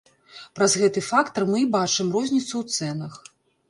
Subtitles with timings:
[0.59, 3.27] Праз гэты фактар мы і бачым розніцу ў цэнах.